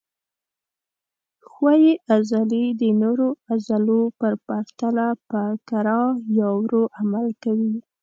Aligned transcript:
ښویې 1.51 1.91
عضلې 2.13 2.65
د 2.81 2.81
نورو 3.01 3.27
عضلو 3.51 4.01
په 4.19 4.27
پرتله 4.45 5.07
په 5.29 5.41
کراه 5.69 6.11
یا 6.37 6.49
ورو 6.59 6.83
عمل 6.99 7.27
کوي. 7.43 7.75